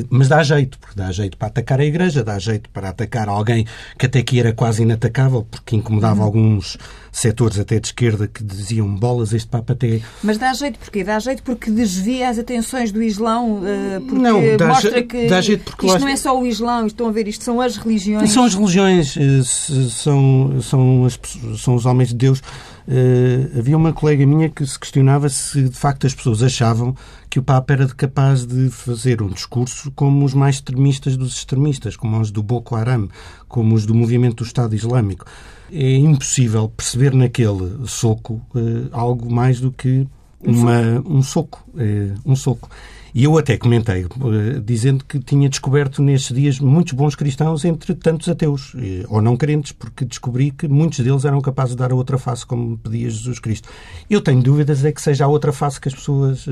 [0.09, 3.65] Mas dá jeito, porque dá jeito para atacar a Igreja, dá jeito para atacar alguém
[3.97, 6.25] que até aqui era quase inatacável, porque incomodava uhum.
[6.25, 6.77] alguns
[7.11, 10.01] setores até de esquerda que diziam bolas, este Papa até...
[10.23, 11.03] Mas dá jeito porquê?
[11.03, 15.39] Dá jeito porque desvia as atenções do Islão, uh, porque não, dá mostra que dá
[15.39, 15.99] jeito porque isto lá...
[15.99, 18.31] não é só o Islão, estão a ver, isto são as religiões.
[18.31, 21.19] São as religiões, eh, são, são, as,
[21.59, 22.39] são os homens de Deus.
[22.85, 26.93] Uh, havia uma colega minha que se questionava se de facto as pessoas achavam
[27.33, 31.97] que o Papa era capaz de fazer um discurso como os mais extremistas dos extremistas,
[31.97, 33.09] como os do Boko Haram,
[33.47, 35.25] como os do movimento do Estado Islâmico.
[35.71, 40.07] É impossível perceber naquele soco uh, algo mais do que
[40.45, 41.67] uma, um soco.
[41.73, 42.69] Uh, um soco.
[43.13, 47.93] E eu até comentei, uh, dizendo que tinha descoberto nestes dias muitos bons cristãos entre
[47.93, 48.75] tantos ateus,
[49.07, 52.45] ou não crentes, porque descobri que muitos deles eram capazes de dar a outra face,
[52.45, 53.69] como pedia Jesus Cristo.
[54.09, 56.45] Eu tenho dúvidas é que seja a outra face que as pessoas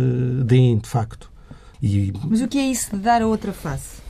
[0.45, 1.31] deem, de facto.
[1.81, 2.13] E...
[2.29, 4.01] Mas o que é isso de dar a outra face?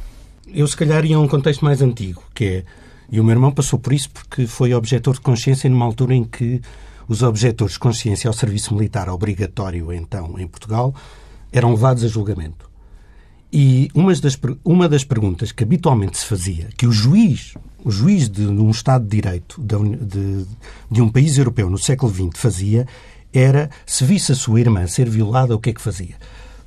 [0.46, 2.64] Eu, se calhar, ia a um contexto mais antigo, que é
[3.12, 6.24] e o meu irmão passou por isso porque foi objetor de consciência numa altura em
[6.24, 6.62] que
[7.10, 10.96] os objetores de consciência ao serviço militar obrigatório, então, em Portugal,
[11.52, 12.70] eram levados a julgamento.
[13.54, 18.30] E uma das, uma das perguntas que habitualmente se fazia, que o juiz, o juiz
[18.30, 20.46] de, de um Estado de Direito de, de,
[20.90, 22.88] de um país europeu no século XX fazia,
[23.34, 26.16] era se visse a sua irmã ser violada, o que é que fazia?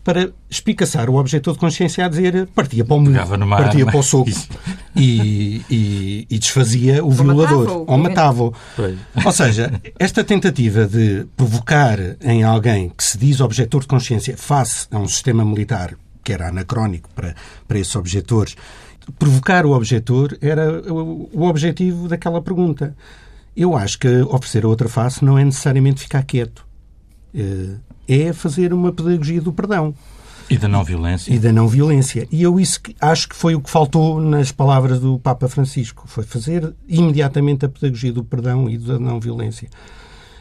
[0.04, 3.16] Para espicaçar o objetor de consciência a dizer partia para o mundo,
[3.48, 3.90] partia arma.
[3.90, 4.30] para o soco
[4.94, 8.54] e, e, e, desfazia o ou violador matava ou matava-o.
[9.24, 14.86] Ou seja, esta tentativa de provocar em alguém que se diz objetor de consciência face
[14.90, 17.34] a um sistema militar que era anacrónico para,
[17.66, 18.56] para esses objetores,
[19.18, 22.96] provocar o objetor era o, o objetivo daquela pergunta.
[23.56, 26.66] Eu acho que oferecer a outra face não é necessariamente ficar quieto.
[27.34, 27.76] Eh,
[28.08, 29.94] é fazer uma pedagogia do perdão.
[30.48, 31.32] E da não violência.
[31.32, 32.28] E da não violência.
[32.30, 36.04] E eu isso acho que foi o que faltou nas palavras do Papa Francisco.
[36.06, 39.68] Foi fazer imediatamente a pedagogia do perdão e da não violência.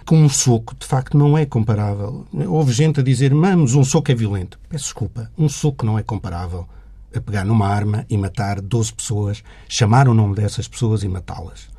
[0.06, 2.28] Com um soco, de facto, não é comparável.
[2.48, 4.60] Houve gente a dizer, mas um soco é violento.
[4.68, 6.68] Peço desculpa, um soco não é comparável
[7.16, 11.70] a pegar numa arma e matar 12 pessoas, chamar o nome dessas pessoas e matá-las.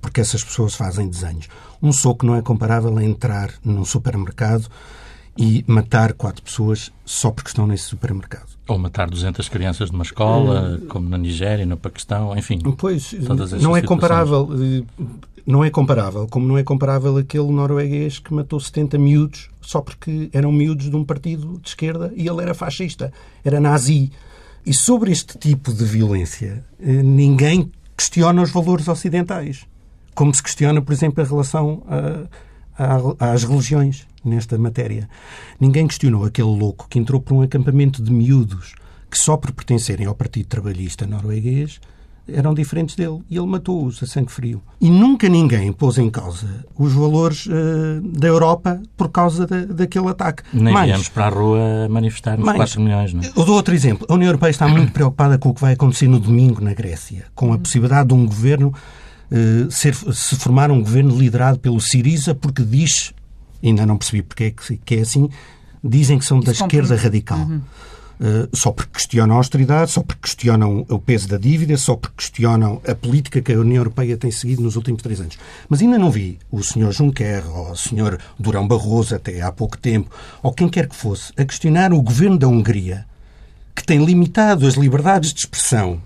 [0.00, 1.48] Porque essas pessoas fazem desenhos.
[1.82, 4.70] Um soco não é comparável a entrar num supermercado
[5.36, 8.48] e matar quatro pessoas só porque estão nesse supermercado.
[8.68, 12.58] Ou matar 200 crianças numa escola, uh, como na Nigéria, no Paquistão, enfim.
[12.78, 13.12] Pois,
[13.60, 14.48] não é comparável.
[14.52, 14.84] Eh,
[15.46, 20.30] não é comparável, como não é comparável aquele norueguês que matou 70 miúdos só porque
[20.32, 23.12] eram miúdos de um partido de esquerda e ele era fascista,
[23.44, 24.10] era nazi.
[24.64, 29.66] E sobre este tipo de violência, eh, ninguém questiona os valores ocidentais.
[30.14, 31.82] como se questiona, por exemplo, a relação
[32.78, 35.08] a, a, às religiões nesta matéria.
[35.60, 38.74] Ninguém questionou aquele louco que entrou por um acampamento de miúdos
[39.10, 41.80] que só por pertencerem ao Partido Trabalhista norueguês
[42.26, 44.62] eram diferentes dele e ele matou-os a sangue frio.
[44.80, 50.08] E nunca ninguém pôs em causa os valores uh, da Europa por causa de, daquele
[50.08, 50.42] ataque.
[50.52, 53.26] Nem mais, viemos para a rua manifestar-nos 4 milhões, não é?
[53.36, 54.06] Eu dou outro exemplo.
[54.08, 57.26] A União Europeia está muito preocupada com o que vai acontecer no domingo na Grécia,
[57.34, 58.72] com a possibilidade de um governo
[59.30, 63.12] uh, ser, se formar um governo liderado pelo Siriza, porque diz,
[63.68, 65.28] ainda não percebi porque é que, que é assim,
[65.82, 67.38] dizem que são da esquerda radical.
[67.38, 67.60] Uhum.
[68.20, 72.16] Eh, só porque questionam a austeridade, só porque questionam o peso da dívida, só porque
[72.16, 75.36] questionam a política que a União Europeia tem seguido nos últimos três anos.
[75.68, 76.92] Mas ainda não vi o Sr.
[76.92, 78.18] Juncker ou o Sr.
[78.38, 80.10] Durão Barroso, até há pouco tempo,
[80.42, 83.04] ou quem quer que fosse, a questionar o governo da Hungria,
[83.74, 86.00] que tem limitado as liberdades de expressão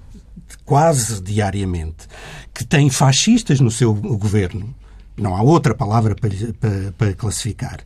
[0.64, 2.07] quase diariamente,
[2.55, 4.75] que tem fascistas no seu governo,
[5.18, 7.81] não há outra palavra para, para, para classificar,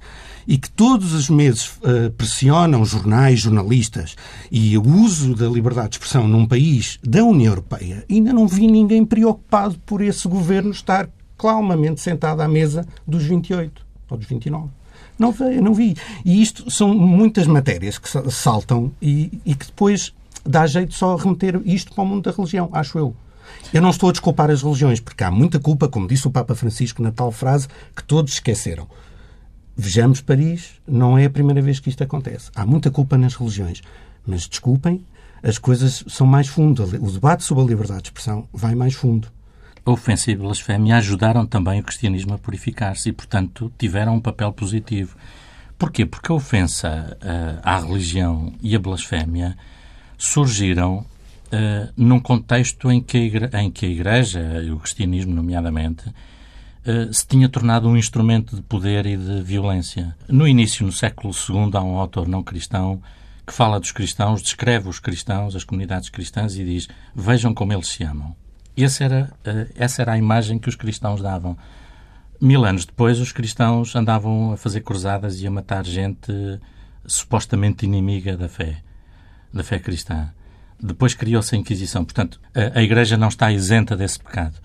[0.47, 4.17] e que todos os meses uh, pressionam jornais, jornalistas
[4.51, 8.67] e o uso da liberdade de expressão num país da União Europeia, ainda não vi
[8.67, 14.69] ninguém preocupado por esse governo estar calmamente sentado à mesa dos 28 ou dos 29.
[15.19, 15.97] Não vi, não vi.
[16.25, 20.13] E isto são muitas matérias que saltam e, e que depois
[20.45, 23.15] dá jeito só remeter isto para o mundo da religião, acho eu.
[23.73, 26.55] Eu não estou a desculpar as religiões, porque há muita culpa, como disse o Papa
[26.55, 28.87] Francisco na tal frase, que todos esqueceram.
[29.77, 32.51] Vejamos Paris, não é a primeira vez que isto acontece.
[32.55, 33.81] Há muita culpa nas religiões.
[34.27, 35.05] Mas desculpem,
[35.43, 36.85] as coisas são mais fundo.
[36.85, 39.29] O debate sobre a liberdade de expressão vai mais fundo.
[39.85, 44.21] A ofensa e a blasfémia ajudaram também o cristianismo a purificar-se e, portanto, tiveram um
[44.21, 45.17] papel positivo.
[45.77, 46.07] Porquê?
[46.07, 49.57] Porque a ofensa uh, à religião e a blasfémia
[50.17, 51.05] surgiram
[51.53, 54.41] uh, num contexto em que, igreja, em que a Igreja,
[54.73, 56.05] o cristianismo nomeadamente,
[56.85, 60.17] eh, se tinha tornado um instrumento de poder e de violência.
[60.29, 63.01] No início, no século II, há um autor não cristão
[63.47, 67.87] que fala dos cristãos, descreve os cristãos, as comunidades cristãs e diz: Vejam como eles
[67.87, 68.35] se amam.
[68.77, 71.57] Essa era, eh, essa era a imagem que os cristãos davam.
[72.41, 76.33] Mil anos depois, os cristãos andavam a fazer cruzadas e a matar gente
[77.07, 78.83] supostamente inimiga da fé,
[79.55, 80.33] da fé cristã.
[80.83, 82.05] Depois criou-se a Inquisição.
[82.05, 84.57] Portanto, a, a Igreja não está isenta desse pecado.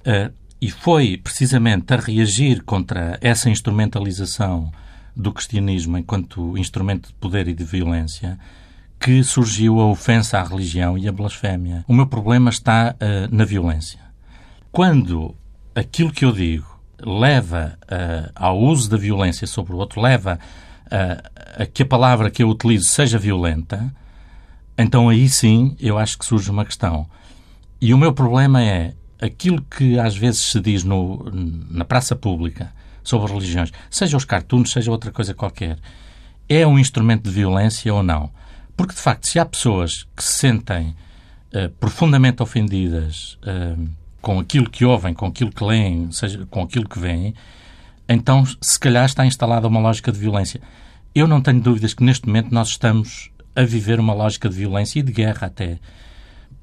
[0.00, 4.70] Uh, e foi precisamente a reagir contra essa instrumentalização
[5.16, 8.38] do cristianismo enquanto instrumento de poder e de violência
[8.98, 11.84] que surgiu a ofensa à religião e a blasfémia.
[11.88, 13.98] O meu problema está uh, na violência.
[14.70, 15.34] Quando
[15.74, 16.66] aquilo que eu digo
[17.02, 20.38] leva uh, ao uso da violência sobre o outro, leva
[20.86, 23.90] uh, a que a palavra que eu utilizo seja violenta,
[24.82, 27.06] então aí sim eu acho que surge uma questão.
[27.80, 31.30] E o meu problema é aquilo que às vezes se diz no,
[31.70, 35.78] na praça pública sobre religiões, seja os cartoons, seja outra coisa qualquer,
[36.48, 38.30] é um instrumento de violência ou não?
[38.76, 40.96] Porque, de facto, se há pessoas que se sentem
[41.54, 43.88] uh, profundamente ofendidas uh,
[44.20, 47.34] com aquilo que ouvem, com aquilo que leem, seja com aquilo que veem,
[48.08, 50.60] então, se calhar, está instalada uma lógica de violência.
[51.14, 55.00] Eu não tenho dúvidas que, neste momento, nós estamos a viver uma lógica de violência
[55.00, 55.78] e de guerra até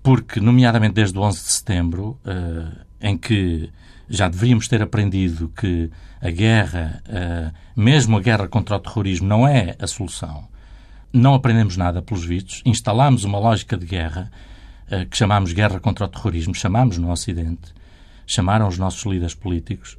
[0.03, 3.69] porque, nomeadamente desde o 11 de setembro, uh, em que
[4.07, 9.45] já deveríamos ter aprendido que a guerra, uh, mesmo a guerra contra o terrorismo, não
[9.45, 10.47] é a solução.
[11.11, 12.61] Não aprendemos nada pelos vistos.
[12.65, 14.31] Instalámos uma lógica de guerra
[14.89, 17.73] uh, que chamámos guerra contra o terrorismo, chamámos no Ocidente,
[18.25, 19.97] chamaram os nossos líderes políticos,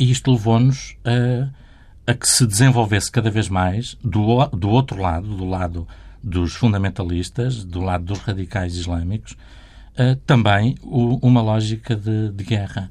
[0.00, 1.48] e isto levou-nos a,
[2.10, 5.86] a que se desenvolvesse cada vez mais do, do outro lado, do lado
[6.20, 9.36] dos fundamentalistas, do lado dos radicais islâmicos,
[9.94, 12.90] uh, também o, uma lógica de, de, guerra.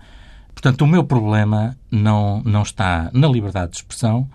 [0.53, 4.29] Portanto, o meu problema não, não está na liberdade de expressão.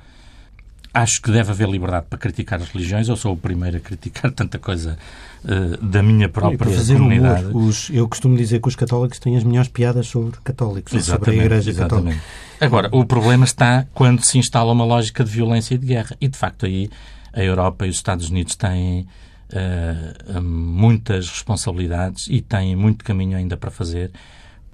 [0.94, 3.09] Acho que deve haver liberdade para criticar as religiões.
[3.09, 4.97] Eu sou o primeiro a criticar tanta coisa
[5.45, 7.47] uh, da minha própria e fazer comunidade.
[7.47, 7.64] Humor.
[7.64, 11.30] Os, eu costumo dizer que os católicos têm as melhores piadas sobre católicos, exatamente, sobre
[11.30, 12.20] a Igreja exatamente.
[12.20, 12.64] Católica.
[12.64, 16.16] Agora, o problema está quando se instala uma lógica de violência e de guerra.
[16.20, 16.88] E, de facto, aí
[17.32, 19.07] a Europa e os Estados Unidos têm
[19.51, 24.12] uh, muitas responsabilidades e têm muito caminho ainda para fazer.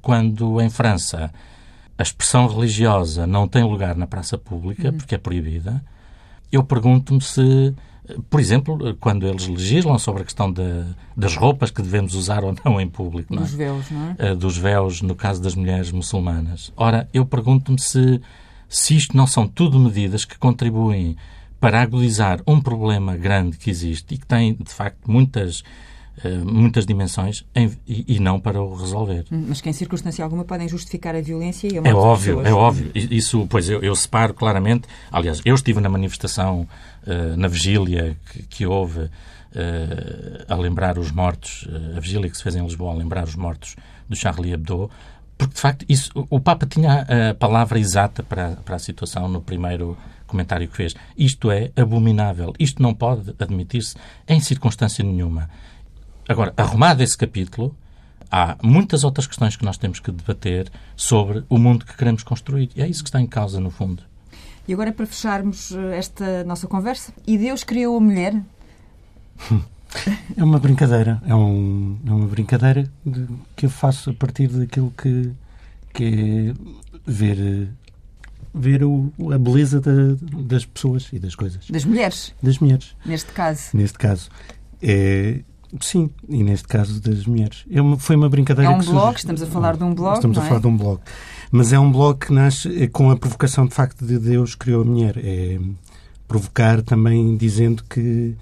[0.03, 1.31] Quando em França
[1.99, 4.97] a expressão religiosa não tem lugar na praça pública, uhum.
[4.97, 5.83] porque é proibida,
[6.53, 7.75] eu pergunto-me se,
[8.29, 10.85] por exemplo, quando eles legislam sobre a questão de,
[11.17, 13.35] das roupas que devemos usar ou não em público.
[13.35, 13.67] Dos não é?
[13.67, 14.33] véus, não é?
[14.33, 16.73] Uh, dos véus, no caso das mulheres muçulmanas.
[16.77, 18.21] Ora, eu pergunto-me se,
[18.69, 21.17] se isto não são tudo medidas que contribuem
[21.61, 25.63] para agudizar um problema grande que existe e que tem, de facto, muitas
[26.45, 29.25] muitas dimensões em, e, e, não para o resolver.
[29.33, 32.47] Hum, mas que em circunstância alguma podem justificar a violência e a morte É óbvio,
[32.47, 32.91] é óbvio.
[32.95, 34.87] Isso, pois eu, eu, separo claramente.
[35.11, 36.69] Aliás, eu estive na manifestação,
[37.07, 39.11] uh, na vigília que, que houve uh,
[40.47, 43.35] a lembrar os mortos, uh, a vigília que se fez em Lisboa a lembrar os
[43.35, 43.77] mortos
[44.09, 44.91] do Charlie Hebdo,
[45.39, 49.41] porque de facto isso, o Papa tinha a palavra exata para, para a situação no
[49.41, 49.97] primeiro
[50.27, 50.95] comentário que fez.
[51.17, 52.53] Isto é abominável.
[52.59, 53.97] Isto não pode admitir-se
[54.29, 55.49] em circunstância nenhuma.
[56.31, 57.77] Agora, arrumado esse capítulo,
[58.31, 62.71] há muitas outras questões que nós temos que debater sobre o mundo que queremos construir.
[62.77, 64.05] E é isso que está em causa, no fundo.
[64.69, 68.41] E agora, para fecharmos eh, esta nossa conversa, e Deus criou a mulher?
[70.37, 71.21] É uma brincadeira.
[71.27, 73.27] É, um, é uma brincadeira de,
[73.57, 75.33] que eu faço a partir daquilo que,
[75.93, 76.55] que é
[77.05, 77.69] ver,
[78.55, 80.15] ver o, a beleza da,
[80.45, 81.67] das pessoas e das coisas.
[81.69, 82.33] Das mulheres?
[82.41, 82.95] Das mulheres.
[83.05, 83.77] Neste caso.
[83.77, 84.31] Neste caso.
[84.81, 85.41] É,
[85.81, 87.65] Sim, e neste caso das mulheres.
[87.71, 90.15] É foi uma brincadeira É um que blog, estamos a falar de um blog.
[90.17, 90.49] Estamos a é?
[90.49, 91.01] falar de um blog.
[91.53, 94.85] Mas é um blog que nasce com a provocação de facto de Deus criou a
[94.85, 95.17] mulher.
[95.19, 95.59] É
[96.27, 98.37] provocar também dizendo que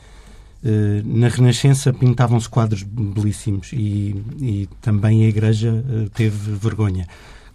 [0.62, 7.07] eh, na Renascença pintavam-se quadros belíssimos e, e, também a Igreja eh, teve vergonha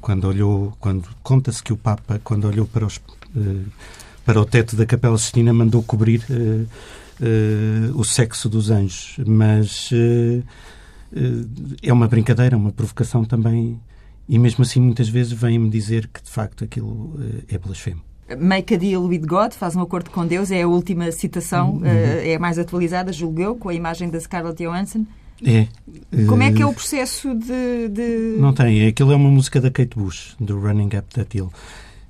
[0.02, 3.00] quando olhou, quando conta-se que o Papa, quando olhou para, os,
[3.36, 3.66] eh,
[4.26, 6.26] para o teto da Capela Sistina, mandou cobrir
[7.22, 10.44] Uh, o sexo dos anjos, mas uh,
[11.82, 13.80] é uma brincadeira, uma provocação também,
[14.28, 17.14] e mesmo assim muitas vezes vêm-me dizer que de facto aquilo
[17.48, 18.02] é blasfemo.
[18.40, 21.86] Make a deal with God, faz um acordo com Deus, é a última citação, uhum.
[21.86, 25.06] é a mais atualizada, julgo eu, com a imagem da Scarlett Johansson.
[25.46, 25.68] É.
[26.26, 28.38] Como é que é o processo de, de...
[28.40, 31.52] Não tem, aquilo é uma música da Kate Bush, do Running Up That Hill.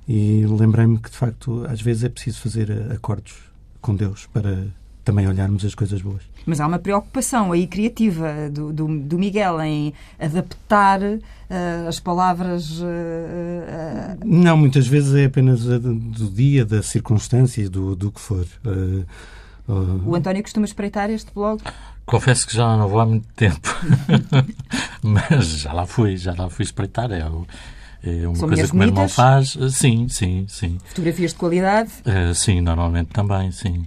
[0.08, 3.34] E lembrei-me que, de facto, às vezes é preciso fazer acordos
[3.80, 4.66] com Deus para
[5.04, 6.22] também olharmos as coisas boas.
[6.46, 12.80] Mas há uma preocupação aí criativa do, do, do Miguel em adaptar uh, as palavras.
[12.80, 18.46] Uh, uh, não, muitas vezes é apenas do dia, da circunstância, do, do que for.
[20.06, 21.62] o António costuma espreitar este blog?
[22.06, 23.68] Confesso que já não vou há muito tempo,
[25.02, 27.10] mas já lá fui, já lá fui espreitar.
[27.10, 29.56] É, é uma São coisa que o meu irmão faz.
[29.70, 30.78] Sim, sim, sim.
[30.84, 31.90] Fotografias de qualidade?
[32.34, 33.86] sim, normalmente também, sim.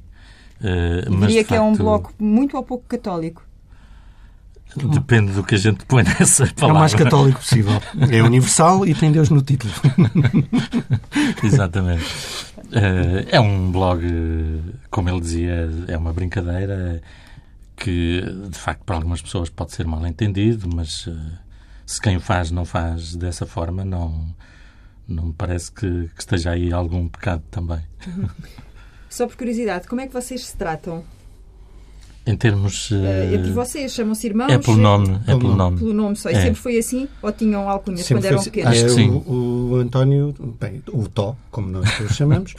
[0.59, 3.47] Uh, mas diria que facto, é um bloco muito ou pouco católico.
[4.75, 6.67] Depende do que a gente põe nessa palavra.
[6.67, 7.81] É o mais católico possível.
[8.11, 9.73] É universal e tem Deus no título.
[11.43, 12.05] Exatamente.
[12.67, 14.03] Uh, é um blog,
[14.89, 17.01] como ele dizia, é uma brincadeira
[17.75, 21.15] que, de facto, para algumas pessoas pode ser mal entendido, mas uh,
[21.85, 24.27] se quem o faz não faz dessa forma, não,
[25.07, 27.79] não me parece que, que esteja aí algum pecado também.
[29.09, 31.03] Só por curiosidade, como é que vocês se tratam?
[32.27, 32.91] Em termos.
[32.91, 34.51] Uh, entre vocês, chamam-se irmãos?
[34.51, 35.17] É pelo nome.
[35.25, 35.77] É pelo nome.
[35.79, 36.29] Pelo nome só.
[36.29, 36.41] E é.
[36.41, 37.07] sempre foi assim?
[37.21, 38.49] Ou tinham alcunhas sempre quando eram assim.
[38.49, 38.73] pequenos?
[38.73, 39.09] Acho que sim.
[39.09, 42.53] O, o António, bem, o Tó, como nós o chamamos,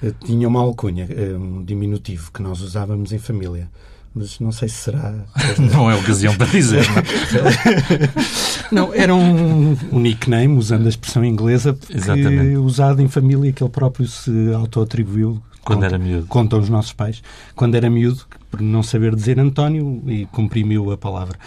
[0.00, 3.68] eh, tinha uma alcunha, eh, um diminutivo que nós usávamos em família.
[4.14, 5.12] Mas não sei se será.
[5.58, 6.84] não é ocasião para dizer.
[8.70, 13.62] Não, não era um, um, nickname, usando a expressão inglesa, que, usado em família, que
[13.62, 16.26] ele próprio se auto-atribuiu quando era miúdo.
[16.26, 17.22] Contam os nossos pais.
[17.54, 21.38] Quando era miúdo, por não saber dizer António, e comprimiu a palavra.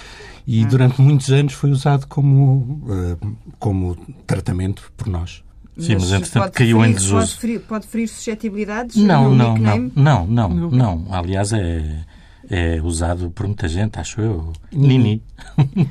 [0.45, 0.67] E ah.
[0.67, 3.95] durante muitos anos foi usado como, uh, como
[4.27, 5.43] tratamento por nós.
[5.77, 7.15] Sim, mas, mas entretanto caiu ferir, em desuso.
[7.15, 8.95] Pode ferir, pode ferir suscetibilidades?
[8.95, 11.07] Não, não, não, não, não, não, não.
[11.09, 12.05] Aliás, é,
[12.49, 14.53] é usado por muita gente, acho eu.
[14.71, 15.23] Nini.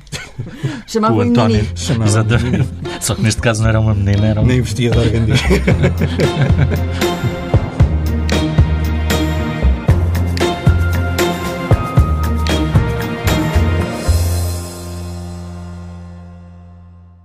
[0.87, 1.63] Chamava o António.
[1.63, 2.05] Nini.
[2.05, 2.69] Exatamente.
[3.01, 4.47] Só que neste caso não era uma menina, era um...
[4.47, 4.99] Nem vestia de